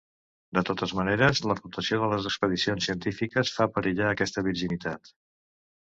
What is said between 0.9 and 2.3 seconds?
maneres, la rotació de les